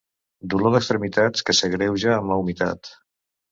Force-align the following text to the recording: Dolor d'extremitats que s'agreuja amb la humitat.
Dolor 0.53 0.73
d'extremitats 0.75 1.45
que 1.51 1.55
s'agreuja 1.59 2.17
amb 2.17 2.35
la 2.35 2.41
humitat. 2.43 2.93